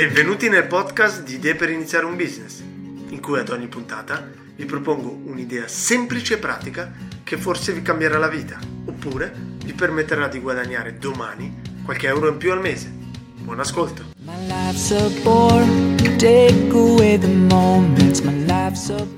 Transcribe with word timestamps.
Benvenuti 0.00 0.48
nel 0.48 0.66
podcast 0.66 1.24
di 1.24 1.34
Idee 1.34 1.54
per 1.54 1.68
iniziare 1.68 2.06
un 2.06 2.16
business, 2.16 2.60
in 2.60 3.20
cui 3.20 3.38
ad 3.38 3.50
ogni 3.50 3.68
puntata 3.68 4.26
vi 4.56 4.64
propongo 4.64 5.10
un'idea 5.10 5.68
semplice 5.68 6.34
e 6.34 6.38
pratica 6.38 6.90
che 7.22 7.36
forse 7.36 7.74
vi 7.74 7.82
cambierà 7.82 8.16
la 8.16 8.28
vita, 8.28 8.58
oppure 8.86 9.30
vi 9.62 9.74
permetterà 9.74 10.26
di 10.26 10.40
guadagnare 10.40 10.96
domani 10.96 11.60
qualche 11.84 12.06
euro 12.06 12.30
in 12.30 12.38
più 12.38 12.50
al 12.50 12.62
mese. 12.62 12.90
Buon 13.42 13.60
ascolto! 13.60 14.04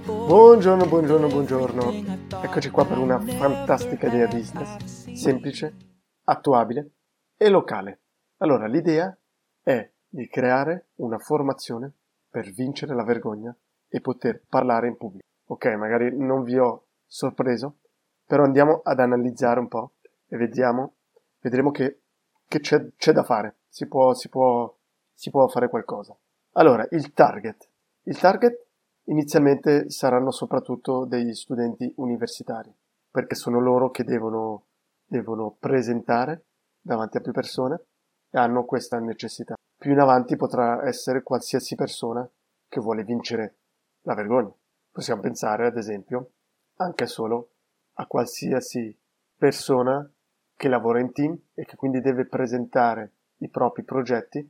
Buongiorno, 0.05 0.87
buongiorno, 0.87 1.27
buongiorno. 1.29 2.05
Eccoci 2.43 2.71
qua 2.71 2.85
per 2.87 2.99
una 2.99 3.21
fantastica 3.21 4.09
idea 4.09 4.27
business, 4.27 5.13
semplice, 5.13 5.77
attuabile 6.25 6.91
e 7.37 7.49
locale. 7.51 8.01
Allora, 8.39 8.67
l'idea 8.67 9.17
è 9.63 9.92
di 10.13 10.29
creare 10.29 10.89
una 10.97 11.19
formazione 11.19 11.91
per 12.29 12.51
vincere 12.51 12.95
la 12.95 13.03
vergogna 13.03 13.57
e 13.89 14.01
poter 14.03 14.43
parlare 14.47 14.87
in 14.87 14.99
pubblico. 14.99 15.25
Ok, 15.47 15.67
magari 15.77 16.15
non 16.15 16.43
vi 16.43 16.59
ho 16.59 16.89
sorpreso, 17.07 17.79
però 18.27 18.45
andiamo 18.45 18.83
ad 18.85 19.01
analizzare 19.01 19.59
un 19.59 19.69
po' 19.69 19.95
e 20.29 20.37
vediamo, 20.37 20.97
vedremo 21.41 21.71
che, 21.71 22.03
che 22.47 22.61
c'è, 22.61 22.95
c'è, 22.97 23.13
da 23.13 23.23
fare, 23.23 23.61
si 23.69 23.87
può, 23.87 24.13
si, 24.13 24.29
può, 24.29 24.75
si 25.15 25.31
può 25.31 25.49
fare 25.49 25.71
qualcosa. 25.71 26.15
Allora, 26.53 26.87
il 26.91 27.15
target. 27.15 27.69
Il 28.03 28.19
target 28.19 28.67
inizialmente 29.05 29.89
saranno 29.89 30.31
soprattutto 30.31 31.07
degli 31.07 31.33
studenti 31.33 31.91
universitari, 31.97 32.71
perché 33.11 33.35
sono 33.35 33.61
loro 33.61 33.91
che 33.91 34.05
devono, 34.05 34.67
devono 35.07 35.57
presentare 35.59 36.45
davanti 36.83 37.17
a 37.17 37.21
più 37.21 37.33
persone 37.33 37.83
e 38.31 38.39
hanno 38.39 38.67
questa 38.67 38.99
necessità. 38.99 39.55
Più 39.83 39.91
in 39.91 39.99
avanti 39.99 40.37
potrà 40.37 40.87
essere 40.87 41.25
qualsiasi 41.25 41.75
persona 41.75 42.25
che 42.69 42.81
vuole 42.81 43.03
vincere 43.03 43.57
la 44.03 44.15
vergogna. 44.15 44.55
Possiamo 44.93 45.21
pensare, 45.21 45.67
ad 45.67 45.77
esempio, 45.77 46.31
anche 46.77 47.09
solo 47.09 47.49
a 47.95 48.07
qualsiasi 48.07 48.97
persona 49.37 50.09
che 50.55 50.69
lavora 50.69 51.01
in 51.01 51.11
team 51.11 51.37
e 51.55 51.65
che 51.65 51.75
quindi 51.75 52.01
deve 52.01 52.27
presentare 52.27 53.11
i 53.39 53.49
propri 53.49 53.83
progetti 53.83 54.49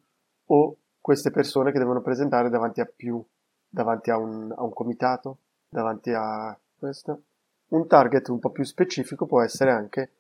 o 0.49 0.77
queste 1.01 1.31
persone 1.31 1.73
che 1.73 1.79
devono 1.79 2.03
presentare 2.03 2.51
davanti 2.51 2.83
a 2.83 2.93
più, 2.95 3.25
davanti 3.67 4.11
a 4.11 4.19
un, 4.19 4.53
a 4.55 4.63
un 4.63 4.75
comitato, 4.75 5.39
davanti 5.67 6.13
a 6.13 6.55
questo. 6.77 7.23
Un 7.69 7.87
target 7.87 8.29
un 8.29 8.39
po' 8.39 8.51
più 8.51 8.65
specifico 8.65 9.25
può 9.25 9.41
essere 9.41 9.71
anche, 9.71 10.13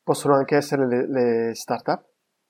possono 0.00 0.34
anche 0.34 0.54
essere 0.54 0.86
le, 0.86 1.08
le 1.08 1.54
start-up 1.56 2.04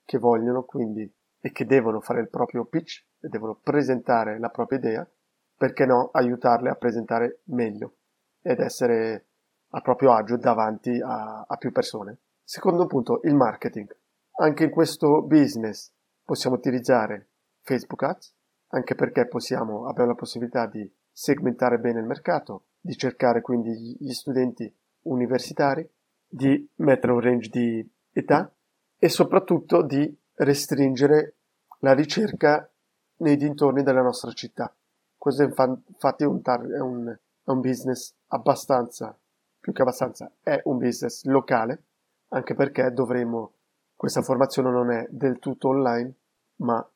che 0.05 0.19
vogliono 0.19 0.61
quindi 0.61 1.11
e 1.41 1.51
che 1.51 1.65
devono 1.65 1.99
fare 1.99 2.21
il 2.21 2.29
proprio 2.29 2.65
pitch 2.65 3.03
e 3.19 3.27
devono 3.27 3.59
presentare 3.61 4.39
la 4.39 4.49
propria 4.49 4.77
idea, 4.77 5.09
perché 5.55 5.85
no 5.85 6.09
aiutarle 6.13 6.69
a 6.69 6.75
presentare 6.75 7.41
meglio 7.45 7.95
ed 8.41 8.59
essere 8.59 9.25
a 9.69 9.81
proprio 9.81 10.13
agio 10.13 10.37
davanti 10.37 10.99
a, 11.01 11.45
a 11.47 11.57
più 11.57 11.71
persone. 11.71 12.19
Secondo 12.43 12.85
punto, 12.85 13.21
il 13.23 13.35
marketing. 13.35 13.95
Anche 14.37 14.65
in 14.65 14.69
questo 14.69 15.23
business 15.23 15.91
possiamo 16.23 16.55
utilizzare 16.55 17.29
Facebook 17.61 18.03
Ads, 18.03 18.35
anche 18.69 18.95
perché 18.95 19.27
possiamo, 19.27 19.87
abbiamo 19.87 20.09
la 20.09 20.15
possibilità 20.15 20.65
di 20.65 20.89
segmentare 21.11 21.79
bene 21.79 21.99
il 21.99 22.05
mercato, 22.05 22.65
di 22.79 22.95
cercare 22.95 23.41
quindi 23.41 23.97
gli 23.99 24.11
studenti 24.11 24.73
universitari, 25.03 25.87
di 26.27 26.69
mettere 26.77 27.11
un 27.11 27.19
range 27.19 27.49
di 27.49 27.91
età 28.11 28.53
e 28.97 29.09
soprattutto 29.09 29.83
di 29.83 30.17
restringere 30.35 31.35
la 31.79 31.93
ricerca 31.93 32.69
nei 33.17 33.37
dintorni 33.37 33.83
della 33.83 34.01
nostra 34.01 34.31
città. 34.31 34.73
Questo 35.17 35.43
infatti 35.43 36.23
è 36.23 36.27
un, 36.27 36.41
tar- 36.41 36.67
è 36.67 36.79
un, 36.79 37.07
è 37.07 37.49
un 37.49 37.59
business 37.59 38.13
abbastanza, 38.27 39.17
più 39.59 39.71
che 39.71 39.81
abbastanza, 39.81 40.31
è 40.41 40.61
un 40.65 40.77
business 40.77 41.23
locale, 41.25 41.83
anche 42.29 42.55
perché 42.55 42.91
dovremo, 42.91 43.53
questa 43.95 44.21
formazione 44.21 44.71
non 44.71 44.91
è 44.91 45.05
del 45.09 45.37
tutto 45.39 45.69
online, 45.69 46.13
ma 46.57 46.87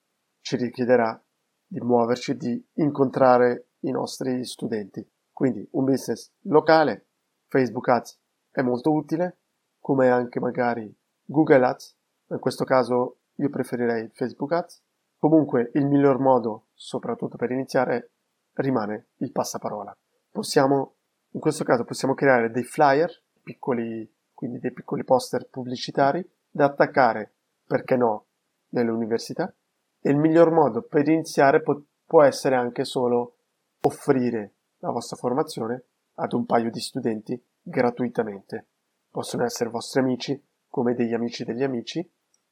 ci 0.42 0.56
richiederà 0.56 1.22
di 1.68 1.80
muoverci, 1.80 2.36
di 2.36 2.64
incontrare 2.76 3.68
i 3.82 3.92
nostri 3.92 4.44
studenti. 4.46 5.08
Quindi 5.32 5.68
un 5.72 5.86
business 5.86 6.32
locale, 6.44 7.08
Facebook 7.48 7.88
Ads 7.90 8.20
è 8.52 8.62
molto 8.62 8.92
utile, 8.92 9.38
come 9.80 10.10
anche 10.10 10.40
magari 10.40 10.92
Google 11.24 11.66
Ads, 11.66 11.96
in 12.30 12.40
questo 12.40 12.64
caso 12.64 13.18
io 13.36 13.50
preferirei 13.50 14.10
Facebook 14.14 14.52
Ads. 14.52 14.82
Comunque 15.18 15.72
il 15.74 15.86
miglior 15.86 16.20
modo, 16.20 16.68
soprattutto 16.74 17.38
per 17.38 17.52
iniziare, 17.52 18.12
rimane 18.54 19.08
il 19.18 19.32
passaparola. 19.32 19.96
Possiamo, 20.30 20.96
in 21.32 21.40
questo 21.40 21.64
caso 21.64 21.84
possiamo 21.84 22.14
creare 22.14 22.52
dei 22.52 22.64
flyer, 22.64 23.10
piccoli, 23.42 24.12
quindi 24.34 24.60
dei 24.60 24.72
piccoli 24.72 25.04
poster 25.04 25.48
pubblicitari, 25.50 26.28
da 26.50 26.66
attaccare, 26.66 27.34
perché 27.66 27.96
no, 27.96 28.26
nelle 28.70 28.92
università. 28.92 29.54
E 30.00 30.10
il 30.10 30.18
miglior 30.18 30.52
modo 30.52 30.84
per 30.84 31.08
iniziare 31.08 31.62
può, 31.62 31.80
può 32.06 32.24
essere 32.24 32.56
anche 32.56 32.86
solo 32.86 33.38
offrire 33.82 34.54
la 34.80 34.92
vostra 34.92 35.16
formazione 35.18 35.84
ad 36.16 36.34
un 36.34 36.46
paio 36.46 36.70
di 36.70 36.80
studenti 36.80 37.42
gratuitamente. 37.62 38.68
Possono 39.10 39.44
essere 39.44 39.70
vostri 39.70 40.02
amici, 40.02 40.42
come 40.70 40.94
degli 40.94 41.14
amici 41.14 41.44
degli 41.44 41.64
amici, 41.64 42.08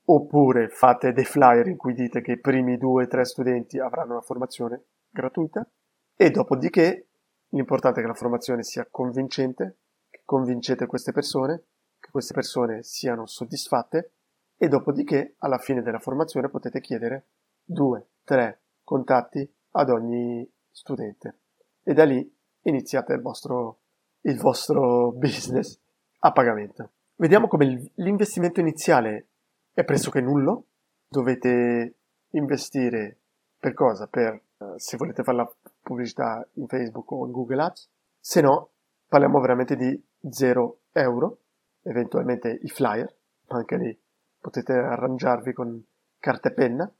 oppure 0.05 0.69
fate 0.69 1.13
dei 1.13 1.25
flyer 1.25 1.67
in 1.67 1.77
cui 1.77 1.93
dite 1.93 2.21
che 2.21 2.33
i 2.33 2.39
primi 2.39 2.77
due 2.77 3.03
o 3.03 3.07
tre 3.07 3.25
studenti 3.25 3.79
avranno 3.79 4.13
una 4.13 4.21
formazione 4.21 4.83
gratuita 5.09 5.67
e 6.15 6.29
dopodiché 6.29 7.07
l'importante 7.49 7.99
è 7.99 8.01
che 8.01 8.09
la 8.09 8.15
formazione 8.15 8.63
sia 8.63 8.87
convincente, 8.89 9.77
che 10.09 10.21
convincete 10.25 10.85
queste 10.85 11.11
persone, 11.11 11.63
che 11.99 12.09
queste 12.11 12.33
persone 12.33 12.83
siano 12.83 13.25
soddisfatte 13.25 14.13
e 14.57 14.67
dopodiché 14.67 15.35
alla 15.39 15.57
fine 15.57 15.81
della 15.81 15.99
formazione 15.99 16.49
potete 16.49 16.81
chiedere 16.81 17.27
due, 17.63 18.07
tre 18.23 18.61
contatti 18.83 19.49
ad 19.71 19.89
ogni 19.89 20.49
studente 20.69 21.39
e 21.83 21.93
da 21.93 22.03
lì 22.03 22.29
iniziate 22.63 23.13
il 23.13 23.21
vostro, 23.21 23.79
il 24.21 24.37
vostro 24.37 25.11
business 25.11 25.79
a 26.19 26.31
pagamento. 26.31 26.91
Vediamo 27.15 27.47
come 27.47 27.91
l'investimento 27.95 28.59
iniziale 28.59 29.27
è 29.73 29.83
pressoché 29.83 30.21
nullo. 30.21 30.67
Dovete 31.07 31.95
investire 32.31 33.19
per 33.57 33.73
cosa? 33.73 34.07
Per 34.07 34.41
uh, 34.57 34.77
se 34.77 34.97
volete 34.97 35.23
fare 35.23 35.37
la 35.37 35.55
pubblicità 35.81 36.47
in 36.53 36.67
Facebook 36.67 37.11
o 37.11 37.25
in 37.25 37.31
Google 37.31 37.61
Ads. 37.63 37.89
Se 38.19 38.41
no, 38.41 38.69
parliamo 39.07 39.39
veramente 39.39 39.75
di 39.75 40.01
0 40.29 40.79
euro, 40.93 41.39
eventualmente 41.81 42.59
i 42.61 42.69
flyer, 42.69 43.13
ma 43.49 43.57
anche 43.57 43.77
lì 43.77 44.01
potete 44.39 44.73
arrangiarvi 44.73 45.53
con 45.53 45.83
carta 46.19 46.49
e 46.49 46.53
penna. 46.53 46.91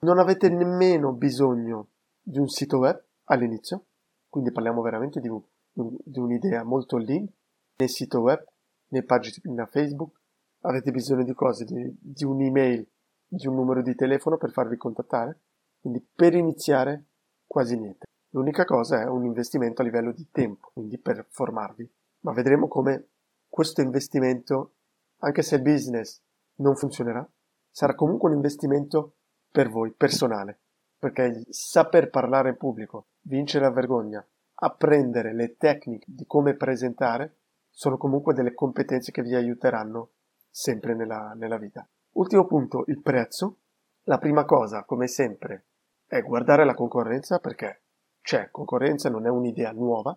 Non 0.00 0.18
avete 0.18 0.48
nemmeno 0.48 1.12
bisogno 1.12 1.88
di 2.22 2.38
un 2.38 2.48
sito 2.48 2.78
web 2.78 3.02
all'inizio, 3.24 3.84
quindi 4.28 4.52
parliamo 4.52 4.80
veramente 4.80 5.20
di, 5.20 5.28
un, 5.28 5.40
di 5.72 6.18
un'idea 6.18 6.62
molto 6.64 6.96
lean, 6.96 7.28
né 7.76 7.88
sito 7.88 8.20
web, 8.20 8.42
né 8.88 9.02
pagina 9.02 9.66
Facebook, 9.66 10.19
avete 10.62 10.90
bisogno 10.90 11.24
di 11.24 11.34
cose, 11.34 11.64
di, 11.64 11.96
di 12.00 12.24
un'email, 12.24 12.86
di 13.26 13.46
un 13.46 13.54
numero 13.54 13.82
di 13.82 13.94
telefono 13.94 14.36
per 14.36 14.50
farvi 14.50 14.76
contattare. 14.76 15.40
Quindi 15.80 16.06
per 16.14 16.34
iniziare 16.34 17.04
quasi 17.46 17.78
niente. 17.78 18.06
L'unica 18.30 18.64
cosa 18.64 19.00
è 19.00 19.06
un 19.06 19.24
investimento 19.24 19.82
a 19.82 19.84
livello 19.84 20.12
di 20.12 20.28
tempo, 20.30 20.70
quindi 20.72 20.98
per 20.98 21.26
formarvi. 21.30 21.90
Ma 22.20 22.32
vedremo 22.32 22.68
come 22.68 23.08
questo 23.48 23.80
investimento, 23.80 24.74
anche 25.18 25.42
se 25.42 25.56
il 25.56 25.62
business 25.62 26.20
non 26.56 26.76
funzionerà, 26.76 27.28
sarà 27.70 27.94
comunque 27.94 28.28
un 28.28 28.36
investimento 28.36 29.14
per 29.50 29.68
voi, 29.68 29.92
personale. 29.92 30.60
Perché 30.98 31.22
il 31.22 31.46
saper 31.48 32.10
parlare 32.10 32.50
in 32.50 32.56
pubblico, 32.56 33.06
vincere 33.22 33.64
la 33.64 33.72
vergogna, 33.72 34.24
apprendere 34.56 35.32
le 35.32 35.56
tecniche 35.56 36.04
di 36.06 36.26
come 36.26 36.54
presentare, 36.54 37.38
sono 37.70 37.96
comunque 37.96 38.34
delle 38.34 38.52
competenze 38.52 39.10
che 39.10 39.22
vi 39.22 39.34
aiuteranno 39.34 40.10
sempre 40.50 40.94
nella, 40.94 41.32
nella 41.36 41.58
vita. 41.58 41.86
Ultimo 42.12 42.46
punto, 42.46 42.84
il 42.88 43.00
prezzo. 43.00 43.56
La 44.04 44.18
prima 44.18 44.44
cosa, 44.44 44.84
come 44.84 45.06
sempre, 45.06 45.66
è 46.06 46.22
guardare 46.22 46.64
la 46.64 46.74
concorrenza 46.74 47.38
perché 47.38 47.82
c'è 48.20 48.50
concorrenza, 48.50 49.08
non 49.08 49.26
è 49.26 49.28
un'idea 49.28 49.72
nuova. 49.72 50.16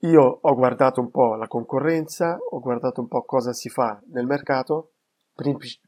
Io 0.00 0.38
ho 0.40 0.54
guardato 0.54 1.00
un 1.00 1.10
po' 1.10 1.34
la 1.34 1.48
concorrenza, 1.48 2.38
ho 2.38 2.60
guardato 2.60 3.00
un 3.00 3.08
po' 3.08 3.22
cosa 3.22 3.52
si 3.52 3.68
fa 3.68 4.00
nel 4.06 4.26
mercato. 4.26 4.92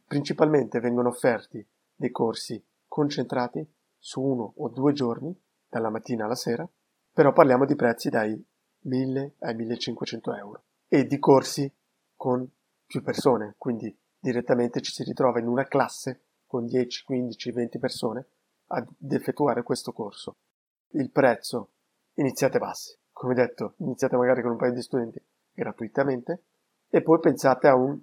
Principalmente 0.06 0.80
vengono 0.80 1.08
offerti 1.08 1.64
dei 1.94 2.10
corsi 2.10 2.62
concentrati 2.88 3.66
su 3.98 4.22
uno 4.22 4.54
o 4.56 4.68
due 4.68 4.92
giorni, 4.92 5.36
dalla 5.68 5.90
mattina 5.90 6.24
alla 6.24 6.34
sera, 6.34 6.68
però 7.12 7.32
parliamo 7.32 7.64
di 7.64 7.74
prezzi 7.74 8.08
dai 8.08 8.44
1000 8.80 9.34
ai 9.40 9.54
1500 9.54 10.34
euro 10.34 10.62
e 10.88 11.06
di 11.06 11.18
corsi 11.18 11.72
con 12.16 12.48
più 12.86 13.02
persone, 13.02 13.54
quindi 13.58 13.96
direttamente 14.18 14.80
ci 14.80 14.92
si 14.92 15.02
ritrova 15.02 15.38
in 15.38 15.46
una 15.46 15.64
classe 15.64 16.22
con 16.46 16.66
10, 16.66 17.04
15, 17.04 17.52
20 17.52 17.78
persone 17.78 18.26
ad 18.68 18.88
effettuare 19.10 19.62
questo 19.62 19.92
corso. 19.92 20.36
Il 20.90 21.10
prezzo, 21.10 21.70
iniziate 22.14 22.58
bassi. 22.58 22.96
Come 23.12 23.34
detto, 23.34 23.74
iniziate 23.78 24.16
magari 24.16 24.42
con 24.42 24.52
un 24.52 24.56
paio 24.56 24.72
di 24.72 24.82
studenti 24.82 25.22
gratuitamente 25.52 26.42
e 26.88 27.02
poi 27.02 27.18
pensate 27.20 27.68
a 27.68 27.74
un, 27.74 27.98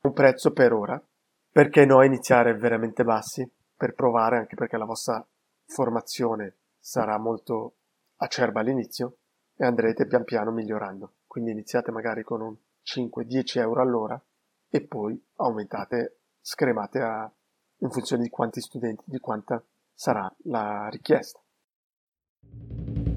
un 0.00 0.12
prezzo 0.12 0.52
per 0.52 0.72
ora. 0.72 1.02
Perché 1.50 1.86
no 1.86 2.02
iniziare 2.02 2.54
veramente 2.54 3.02
bassi 3.02 3.50
per 3.74 3.94
provare, 3.94 4.36
anche 4.36 4.56
perché 4.56 4.76
la 4.76 4.84
vostra 4.84 5.26
formazione 5.64 6.56
sarà 6.78 7.18
molto 7.18 7.76
acerba 8.16 8.60
all'inizio 8.60 9.16
e 9.56 9.64
andrete 9.64 10.06
pian 10.06 10.24
piano 10.24 10.52
migliorando. 10.52 11.14
Quindi 11.26 11.50
iniziate 11.50 11.90
magari 11.90 12.22
con 12.22 12.40
un 12.40 12.54
5-10 12.86 13.58
euro 13.58 13.82
all'ora 13.82 14.22
e 14.68 14.86
poi 14.86 15.20
aumentate, 15.36 16.20
scremate 16.40 17.00
a, 17.00 17.30
in 17.78 17.90
funzione 17.90 18.22
di 18.22 18.28
quanti 18.28 18.60
studenti, 18.60 19.02
di 19.06 19.18
quanta 19.18 19.62
sarà 19.92 20.32
la 20.44 20.88
richiesta. 20.88 21.40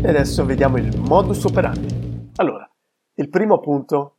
E 0.01 0.07
adesso 0.07 0.45
vediamo 0.45 0.77
il 0.77 0.99
modus 0.99 1.43
operandi. 1.43 2.31
Allora, 2.37 2.69
il 3.15 3.29
primo 3.29 3.59
punto, 3.59 4.17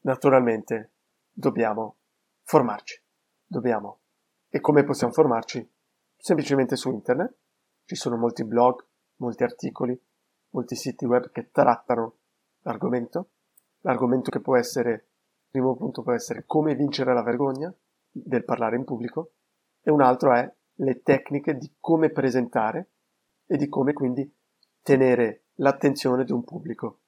naturalmente, 0.00 0.92
dobbiamo 1.30 1.98
formarci. 2.42 3.00
Dobbiamo. 3.46 4.00
E 4.48 4.60
come 4.60 4.84
possiamo 4.84 5.12
formarci? 5.12 5.70
Semplicemente 6.16 6.76
su 6.76 6.90
internet. 6.90 7.36
Ci 7.84 7.94
sono 7.94 8.16
molti 8.16 8.44
blog, 8.44 8.84
molti 9.16 9.42
articoli, 9.42 9.98
molti 10.50 10.74
siti 10.74 11.04
web 11.04 11.30
che 11.30 11.50
trattano 11.50 12.16
l'argomento. 12.62 13.28
L'argomento 13.88 14.30
che 14.30 14.40
può 14.40 14.54
essere, 14.54 15.08
primo 15.48 15.74
punto 15.74 16.02
può 16.02 16.12
essere 16.12 16.44
come 16.44 16.74
vincere 16.74 17.14
la 17.14 17.22
vergogna 17.22 17.74
del 18.10 18.44
parlare 18.44 18.76
in 18.76 18.84
pubblico 18.84 19.32
e 19.80 19.90
un 19.90 20.02
altro 20.02 20.34
è 20.34 20.54
le 20.80 21.00
tecniche 21.00 21.56
di 21.56 21.72
come 21.80 22.10
presentare 22.10 22.90
e 23.46 23.56
di 23.56 23.66
come 23.66 23.94
quindi 23.94 24.30
tenere 24.82 25.46
l'attenzione 25.54 26.24
di 26.24 26.32
un 26.32 26.44
pubblico. 26.44 27.00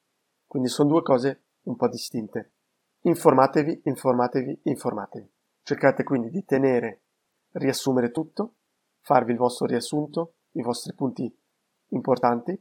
Quindi 0.47 0.71
sono 0.71 0.88
due 0.88 1.03
cose 1.03 1.43
un 1.65 1.77
po' 1.77 1.87
distinte. 1.87 2.53
Informatevi, 3.03 3.83
informatevi, 3.85 4.61
informatevi. 4.62 5.31
Cercate 5.62 6.03
quindi 6.03 6.31
di 6.31 6.47
tenere, 6.47 7.03
riassumere 7.53 8.11
tutto, 8.11 8.55
farvi 9.00 9.33
il 9.33 9.38
vostro 9.38 9.67
riassunto, 9.67 10.37
i 10.53 10.62
vostri 10.62 10.94
punti 10.94 11.31
importanti. 11.88 12.59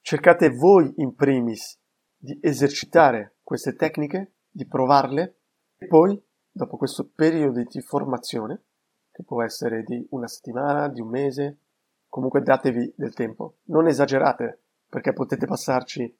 Cercate 0.00 0.50
voi 0.50 0.92
in 0.98 1.16
primis 1.16 1.76
di 2.16 2.38
esercitare 2.40 3.35
queste 3.46 3.76
tecniche, 3.76 4.32
di 4.50 4.66
provarle 4.66 5.38
e 5.76 5.86
poi, 5.86 6.20
dopo 6.50 6.76
questo 6.76 7.12
periodo 7.14 7.62
di 7.62 7.80
formazione, 7.80 8.64
che 9.12 9.22
può 9.22 9.40
essere 9.40 9.84
di 9.84 10.04
una 10.10 10.26
settimana, 10.26 10.88
di 10.88 11.00
un 11.00 11.08
mese, 11.08 11.60
comunque 12.08 12.42
datevi 12.42 12.94
del 12.96 13.14
tempo. 13.14 13.58
Non 13.66 13.86
esagerate, 13.86 14.64
perché 14.88 15.12
potete 15.12 15.46
passarci 15.46 16.18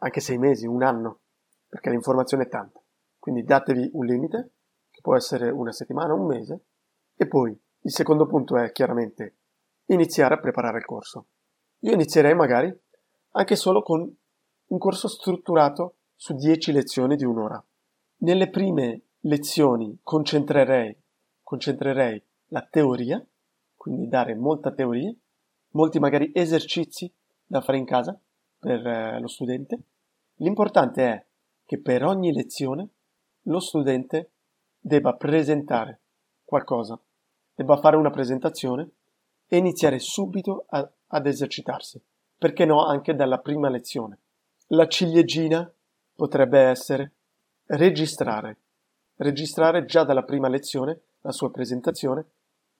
anche 0.00 0.20
sei 0.20 0.36
mesi, 0.36 0.66
un 0.66 0.82
anno, 0.82 1.20
perché 1.66 1.88
l'informazione 1.88 2.42
è 2.42 2.48
tanta. 2.48 2.78
Quindi 3.18 3.42
datevi 3.42 3.92
un 3.94 4.04
limite, 4.04 4.52
che 4.90 5.00
può 5.00 5.16
essere 5.16 5.48
una 5.48 5.72
settimana, 5.72 6.12
un 6.12 6.26
mese, 6.26 6.64
e 7.16 7.26
poi 7.26 7.58
il 7.80 7.90
secondo 7.90 8.26
punto 8.26 8.58
è 8.58 8.70
chiaramente 8.72 9.36
iniziare 9.86 10.34
a 10.34 10.40
preparare 10.40 10.76
il 10.76 10.84
corso. 10.84 11.28
Io 11.78 11.92
inizierei 11.92 12.34
magari 12.34 12.70
anche 13.30 13.56
solo 13.56 13.80
con 13.80 14.14
un 14.66 14.78
corso 14.78 15.08
strutturato 15.08 16.00
su 16.16 16.34
10 16.34 16.72
lezioni 16.72 17.14
di 17.14 17.24
un'ora. 17.24 17.62
Nelle 18.18 18.48
prime 18.48 19.02
lezioni 19.20 19.98
concentrerei, 20.02 20.96
concentrerei 21.42 22.20
la 22.48 22.66
teoria, 22.68 23.24
quindi 23.76 24.08
dare 24.08 24.34
molta 24.34 24.72
teoria, 24.72 25.14
molti 25.70 25.98
magari 25.98 26.32
esercizi 26.34 27.12
da 27.44 27.60
fare 27.60 27.78
in 27.78 27.84
casa 27.84 28.18
per 28.58 28.84
eh, 28.84 29.20
lo 29.20 29.28
studente. 29.28 29.78
L'importante 30.36 31.04
è 31.04 31.24
che 31.64 31.80
per 31.80 32.04
ogni 32.04 32.32
lezione 32.32 32.88
lo 33.42 33.60
studente 33.60 34.30
debba 34.78 35.14
presentare 35.14 36.00
qualcosa, 36.44 36.98
debba 37.54 37.76
fare 37.76 37.96
una 37.96 38.10
presentazione 38.10 38.90
e 39.46 39.56
iniziare 39.56 39.98
subito 39.98 40.64
a, 40.68 40.88
ad 41.08 41.26
esercitarsi. 41.26 42.02
Perché 42.38 42.64
no 42.64 42.84
anche 42.84 43.14
dalla 43.14 43.38
prima 43.38 43.68
lezione. 43.68 44.18
La 44.68 44.86
ciliegina 44.88 45.70
potrebbe 46.16 46.58
essere 46.58 47.12
registrare. 47.66 48.58
Registrare 49.16 49.84
già 49.84 50.02
dalla 50.02 50.24
prima 50.24 50.48
lezione 50.48 51.00
la 51.20 51.30
sua 51.30 51.50
presentazione 51.50 52.24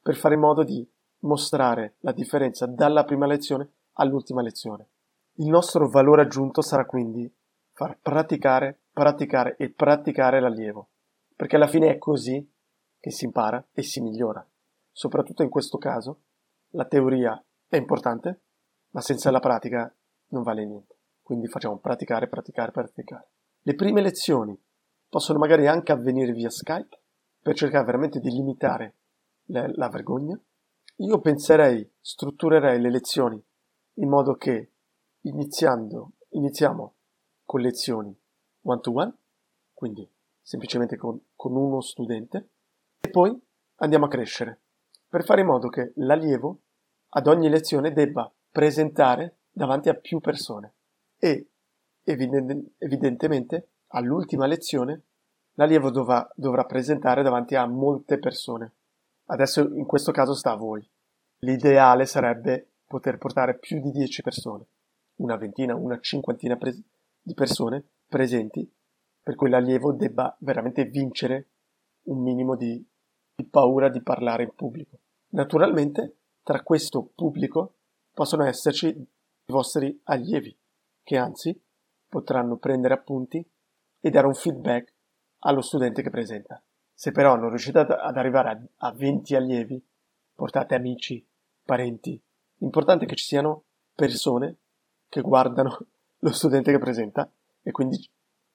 per 0.03 0.17
fare 0.17 0.35
in 0.35 0.41
modo 0.41 0.65
di 0.65 0.89
mostrare 1.21 1.97
la 2.01 2.13
differenza 2.13 2.67
dalla 2.67 3.05
prima 3.05 3.27
lezione 3.27 3.71
all'ultima 3.95 4.43
lezione. 4.43 4.89
Il 5.35 5.49
nostro 5.49 5.89
valore 5.89 6.23
aggiunto 6.23 6.63
sarà 6.63 6.87
quindi 6.87 7.33
far 7.73 7.99
praticare, 8.01 8.81
praticare 8.93 9.57
e 9.59 9.71
praticare 9.71 10.41
l'allievo, 10.41 10.89
perché 11.35 11.57
alla 11.57 11.67
fine 11.67 11.91
è 11.91 11.99
così 11.99 12.51
che 12.99 13.11
si 13.11 13.27
impara 13.27 13.65
e 13.73 13.83
si 13.83 14.01
migliora. 14.01 14.47
Soprattutto 14.91 15.43
in 15.43 15.51
questo 15.51 15.77
caso, 15.77 16.21
la 16.71 16.87
teoria 16.87 17.43
è 17.69 17.77
importante, 17.77 18.41
ma 18.91 19.01
senza 19.03 19.31
la 19.31 19.41
pratica 19.41 19.95
non 20.29 20.43
vale 20.43 20.65
niente. 20.65 20.96
Quindi 21.27 21.49
facciamo 21.49 21.79
praticare, 21.79 22.29
praticare, 22.29 22.71
praticare. 22.71 23.31
Le 23.63 23.75
prime 23.75 24.01
lezioni 24.01 24.57
possono 25.09 25.41
magari 25.41 25.67
anche 25.67 25.91
avvenire 25.91 26.31
via 26.31 26.51
Skype 26.51 27.01
per 27.41 27.57
cercare 27.57 27.85
veramente 27.85 28.21
di 28.21 28.31
limitare 28.31 28.99
la, 29.47 29.69
la 29.75 29.89
vergogna, 29.89 30.41
io 30.99 31.21
penserei, 31.21 31.95
strutturerei 32.01 32.81
le 32.81 32.91
lezioni 32.91 33.45
in 33.95 34.09
modo 34.09 34.37
che 34.37 34.71
iniziando, 35.23 36.13
iniziamo 36.29 36.95
con 37.45 37.61
lezioni 37.61 38.17
one 38.63 38.81
to 38.81 38.93
one, 38.93 39.13
quindi 39.75 40.09
semplicemente 40.41 40.97
con, 40.97 41.21
con 41.35 41.57
uno 41.57 41.81
studente, 41.81 42.51
e 43.01 43.11
poi 43.11 43.37
andiamo 43.79 44.05
a 44.05 44.09
crescere, 44.09 44.61
per 45.09 45.25
fare 45.25 45.41
in 45.41 45.49
modo 45.49 45.71
che 45.71 45.91
l'allievo 45.97 46.61
ad 47.15 47.27
ogni 47.27 47.49
lezione 47.49 47.93
debba 47.93 48.33
presentare 48.49 49.39
davanti 49.51 49.89
a 49.89 49.95
più 49.95 50.21
persone 50.21 50.76
e 51.19 51.49
evidentemente 52.03 53.69
all'ultima 53.89 54.47
lezione 54.47 55.03
l'allievo 55.55 55.91
dovrà, 55.91 56.29
dovrà 56.35 56.65
presentare 56.65 57.23
davanti 57.23 57.55
a 57.55 57.67
molte 57.67 58.19
persone. 58.19 58.73
Adesso 59.27 59.75
in 59.75 59.87
questo 59.87 60.13
caso 60.13 60.35
sta 60.35 60.53
a 60.53 60.57
voi. 60.57 60.89
L'ideale 61.41 62.07
sarebbe 62.07 62.71
poter 62.87 63.19
portare 63.19 63.59
più 63.59 63.81
di 63.81 63.91
10 63.91 64.23
persone, 64.23 64.67
una 65.17 65.37
ventina, 65.37 65.75
una 65.75 65.99
cinquantina 66.01 66.57
pres- 66.57 66.83
di 67.21 67.35
persone 67.35 67.85
presenti, 68.07 68.71
per 69.23 69.35
cui 69.35 69.51
l'allievo 69.51 69.93
debba 69.93 70.35
veramente 70.41 70.85
vincere 70.85 71.49
un 72.05 72.23
minimo 72.23 72.55
di, 72.55 72.85
di 73.35 73.45
paura 73.45 73.89
di 73.89 74.01
parlare 74.03 74.45
in 74.45 74.55
pubblico. 74.55 75.01
Naturalmente, 75.31 76.19
tra 76.43 76.63
questo 76.63 77.11
pubblico 77.15 77.75
possono 78.13 78.45
esserci 78.45 78.87
i 78.87 79.53
vostri 79.53 80.01
allievi, 80.05 80.57
che 81.07 81.17
anzi 81.17 81.57
potranno 82.09 82.57
prendere 82.57 82.93
appunti 82.93 83.49
e 84.01 84.11
dare 84.11 84.27
un 84.27 84.35
feedback 84.35 84.93
allo 85.41 85.61
studente 85.61 86.03
che 86.03 86.11
presenta. 86.11 86.61
Se 86.93 87.13
però 87.13 87.37
non 87.37 87.51
riuscite 87.51 87.79
ad 87.79 88.17
arrivare 88.17 88.49
a, 88.79 88.89
a 88.89 88.93
20 88.93 89.37
allievi, 89.37 89.81
portate 90.35 90.75
amici, 90.75 91.25
parenti. 91.65 92.21
L'importante 92.57 93.05
è 93.05 93.09
che 93.09 93.15
ci 93.15 93.25
siano 93.25 93.67
persone 93.95 94.57
che 95.09 95.21
guardano 95.21 95.79
lo 96.19 96.33
studente 96.33 96.73
che 96.73 96.79
presenta 96.79 97.31
e 97.63 97.71
quindi 97.71 98.05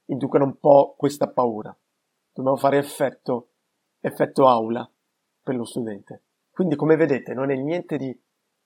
inducano 0.07 0.43
un 0.43 0.59
po' 0.59 0.95
questa 0.97 1.29
paura. 1.29 1.73
Dobbiamo 2.33 2.57
fare 2.57 2.79
effetto, 2.79 3.51
effetto 4.01 4.49
aula 4.49 4.89
per 5.41 5.55
lo 5.55 5.63
studente. 5.63 6.23
Quindi 6.51 6.75
come 6.75 6.97
vedete 6.97 7.33
non 7.33 7.49
è 7.49 7.55
niente 7.55 7.95
di 7.95 8.13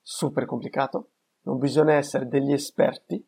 super 0.02 0.44
complicato, 0.44 1.10
non 1.42 1.58
bisogna 1.58 1.94
essere 1.94 2.26
degli 2.26 2.52
esperti, 2.52 3.24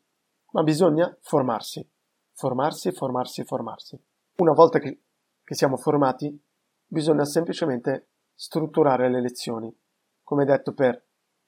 ma 0.52 0.62
bisogna 0.62 1.16
formarsi, 1.20 1.88
formarsi, 2.32 2.92
formarsi, 2.92 3.44
formarsi. 3.44 4.02
Una 4.36 4.52
volta 4.52 4.78
che 4.78 5.00
che 5.48 5.54
siamo 5.54 5.78
formati, 5.78 6.38
bisogna 6.86 7.24
semplicemente 7.24 8.08
strutturare 8.34 9.08
le 9.08 9.22
lezioni. 9.22 9.74
Come 10.22 10.44
detto, 10.44 10.74
per 10.74 11.02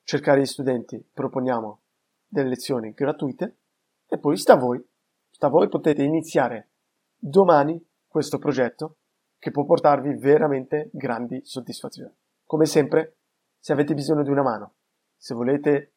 cercare 0.04 0.40
gli 0.40 0.46
studenti 0.46 1.06
proponiamo 1.12 1.82
delle 2.26 2.48
lezioni 2.48 2.94
gratuite 2.94 3.58
e 4.06 4.16
poi 4.16 4.38
sta 4.38 4.54
a 4.54 4.56
voi. 4.56 4.82
Sta 5.28 5.48
a 5.48 5.50
voi 5.50 5.68
potete 5.68 6.02
iniziare 6.02 6.70
domani 7.14 7.78
questo 8.06 8.38
progetto 8.38 9.00
che 9.38 9.50
può 9.50 9.66
portarvi 9.66 10.14
veramente 10.14 10.88
grandi 10.94 11.42
soddisfazioni. 11.44 12.16
Come 12.46 12.64
sempre, 12.64 13.18
se 13.58 13.74
avete 13.74 13.92
bisogno 13.92 14.22
di 14.22 14.30
una 14.30 14.42
mano, 14.42 14.76
se 15.14 15.34
volete, 15.34 15.89